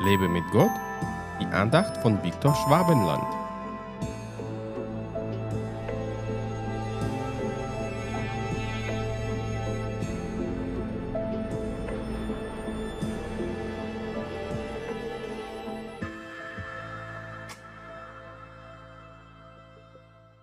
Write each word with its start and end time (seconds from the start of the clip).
Lebe 0.00 0.28
mit 0.28 0.44
Gott, 0.52 0.70
die 1.40 1.46
Andacht 1.46 1.96
von 2.02 2.22
Viktor 2.22 2.54
Schwabenland. 2.54 3.24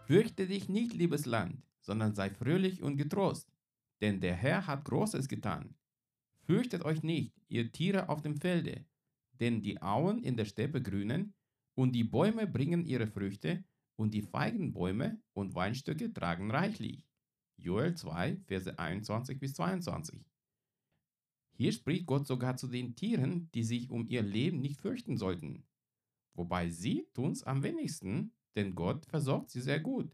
Fürchte 0.05 0.47
dich 0.47 0.67
nicht, 0.67 0.93
liebes 0.93 1.25
Land, 1.25 1.63
sondern 1.79 2.13
sei 2.13 2.29
fröhlich 2.29 2.83
und 2.83 2.97
getrost, 2.97 3.49
denn 4.01 4.19
der 4.19 4.35
Herr 4.35 4.67
hat 4.67 4.83
Großes 4.83 5.29
getan. 5.29 5.75
Fürchtet 6.43 6.83
euch 6.83 7.03
nicht, 7.03 7.33
ihr 7.47 7.71
Tiere 7.71 8.09
auf 8.09 8.21
dem 8.21 8.35
Felde, 8.35 8.83
denn 9.39 9.61
die 9.61 9.81
Auen 9.81 10.23
in 10.23 10.37
der 10.37 10.45
Steppe 10.45 10.81
grünen, 10.81 11.33
und 11.75 11.93
die 11.93 12.03
Bäume 12.03 12.47
bringen 12.47 12.85
ihre 12.85 13.07
Früchte, 13.07 13.63
und 13.97 14.13
die 14.13 14.21
Feigenbäume 14.21 15.21
und 15.33 15.55
Weinstöcke 15.55 16.13
tragen 16.13 16.51
reichlich. 16.51 17.07
Joel 17.57 17.95
2, 17.95 18.37
Verse 18.45 18.77
21 18.77 19.39
bis 19.39 19.53
22. 19.53 20.25
Hier 21.57 21.71
spricht 21.71 22.05
Gott 22.05 22.27
sogar 22.27 22.57
zu 22.57 22.67
den 22.67 22.95
Tieren, 22.95 23.49
die 23.53 23.63
sich 23.63 23.89
um 23.89 24.07
ihr 24.07 24.21
Leben 24.21 24.59
nicht 24.59 24.81
fürchten 24.81 25.17
sollten. 25.17 25.63
Wobei 26.33 26.69
sie 26.69 27.07
tun's 27.13 27.43
am 27.43 27.63
wenigsten, 27.63 28.33
denn 28.55 28.75
Gott 28.75 29.05
versorgt 29.05 29.51
sie 29.51 29.61
sehr 29.61 29.79
gut. 29.79 30.13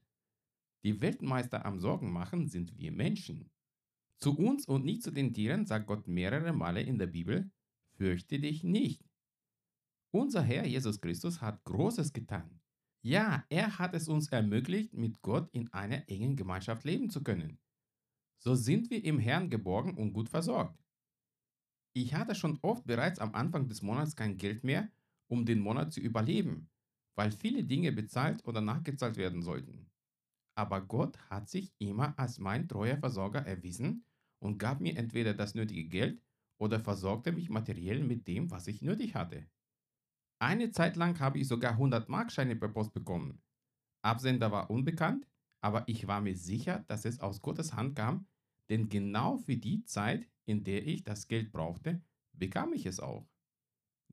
Die 0.83 1.02
Weltmeister 1.02 1.66
am 1.66 1.80
Sorgen 1.80 2.11
machen 2.11 2.47
sind 2.47 2.77
wir 2.77 2.91
Menschen. 2.91 3.49
Zu 4.17 4.38
uns 4.38 4.67
und 4.67 4.85
nicht 4.85 5.02
zu 5.02 5.09
den 5.09 5.33
Tieren 5.33 5.66
sagt 5.66 5.88
Gott 5.88 6.08
mehrere 6.08 6.53
Male 6.53 6.81
in 6.81 7.00
der 7.00 7.08
Bibel, 7.08 7.50
fürchte 7.95 8.39
dich 8.39 8.63
nicht. 8.63 9.11
Unser 10.14 10.42
Herr 10.42 10.66
Jesus 10.66 11.00
Christus 11.00 11.40
hat 11.40 11.64
Großes 11.64 12.12
getan. 12.12 12.59
Ja, 13.02 13.45
er 13.48 13.80
hat 13.80 13.94
es 13.94 14.09
uns 14.09 14.28
ermöglicht, 14.28 14.94
mit 14.94 15.22
Gott 15.22 15.50
in 15.53 15.72
einer 15.72 16.09
engen 16.09 16.36
Gemeinschaft 16.36 16.84
leben 16.84 17.09
zu 17.09 17.23
können. 17.23 17.59
So 18.38 18.56
sind 18.56 18.90
wir 18.90 19.06
im 19.06 19.20
Herrn 19.20 19.50
geborgen 19.50 19.98
und 19.98 20.12
gut 20.12 20.28
versorgt. 20.28 20.84
Ich 21.94 22.14
hatte 22.14 22.36
schon 22.36 22.59
oft 22.62 22.86
bereits 22.86 23.20
am 23.20 23.34
Anfang 23.36 23.70
des 23.70 23.81
Monats 23.81 24.16
kein 24.16 24.38
Geld 24.38 24.66
mehr, 24.66 24.92
um 25.28 25.45
den 25.45 25.59
Monat 25.59 25.94
zu 25.94 26.02
überleben, 26.02 26.70
weil 27.16 27.31
viele 27.31 27.64
Dinge 27.64 27.94
bezahlt 27.94 28.46
oder 28.46 28.59
nachgezahlt 28.59 29.16
werden 29.16 29.42
sollten. 29.42 29.90
Aber 30.56 30.81
Gott 30.81 31.18
hat 31.30 31.50
sich 31.50 31.73
immer 31.80 32.20
als 32.20 32.38
mein 32.38 32.68
treuer 32.68 32.98
Versorger 32.98 33.46
erwiesen 33.46 34.03
und 34.40 34.58
gab 34.58 34.81
mir 34.81 34.98
entweder 34.98 35.34
das 35.34 35.56
nötige 35.56 35.86
Geld 35.88 36.22
oder 36.58 36.81
versorgte 36.81 37.31
mich 37.31 37.50
materiell 37.50 38.03
mit 38.03 38.28
dem, 38.28 38.52
was 38.52 38.68
ich 38.68 38.81
nötig 38.81 39.16
hatte. 39.16 39.48
Eine 40.42 40.72
Zeit 40.72 40.95
lang 40.95 41.20
habe 41.20 41.38
ich 41.38 41.47
sogar 41.47 41.73
100 41.73 42.09
Markscheine 42.09 42.56
per 42.56 42.70
Post 42.70 42.95
bekommen. 42.95 43.44
Absender 44.03 44.52
war 44.52 44.72
unbekannt, 44.72 45.28
aber 45.64 45.88
ich 45.88 46.08
war 46.08 46.20
mir 46.20 46.36
sicher, 46.36 46.84
dass 46.88 47.06
es 47.06 47.20
aus 47.20 47.42
Gottes 47.42 47.75
Hand 47.75 47.95
kam, 47.95 48.25
denn 48.67 48.89
genau 48.89 49.38
für 49.38 49.56
die 49.56 49.84
Zeit, 49.84 50.28
in 50.45 50.64
der 50.64 50.88
ich 50.88 51.03
das 51.03 51.28
Geld 51.28 51.52
brauchte, 51.52 52.02
bekam 52.34 52.73
ich 52.73 52.88
es 52.88 53.00
auch. 53.00 53.30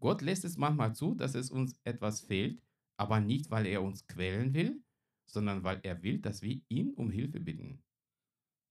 Gott 0.01 0.21
lässt 0.21 0.45
es 0.45 0.59
manchmal 0.59 0.95
zu, 0.95 1.15
dass 1.15 1.34
es 1.34 1.51
uns 1.51 1.81
etwas 1.84 2.21
fehlt, 2.21 2.62
aber 2.99 3.21
nicht, 3.21 3.51
weil 3.51 3.65
er 3.65 3.83
uns 3.83 4.06
quälen 4.06 4.53
will, 4.53 4.84
sondern 5.31 5.65
weil 5.65 5.81
er 5.83 6.03
will, 6.03 6.19
dass 6.19 6.43
wir 6.43 6.61
ihn 6.69 6.93
um 6.93 7.11
Hilfe 7.11 7.41
bitten. 7.41 7.83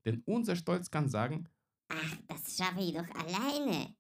Denn 0.06 0.22
unser 0.26 0.56
Stolz 0.56 0.92
kann 0.92 1.10
sagen, 1.10 1.50
Ach, 1.90 2.18
das 2.28 2.56
schaffe 2.56 2.82
ich 2.82 2.94
doch 2.94 3.10
alleine. 3.16 3.96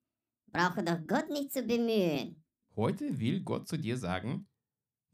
Brauche 0.52 0.83
doch 0.83 1.00
Gott 1.08 1.30
nicht 1.30 1.52
zu 1.52 1.63
bemühen. 1.63 2.44
Heute 2.77 3.19
will 3.19 3.41
Gott 3.41 3.67
zu 3.67 3.75
dir 3.75 3.97
sagen, 3.97 4.47